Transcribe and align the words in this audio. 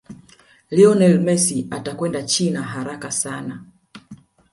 lionel 0.71 1.19
Messi 1.19 1.67
atakwenda 1.71 2.23
china 2.23 2.63
haraka 2.63 3.11
sana 3.11 3.65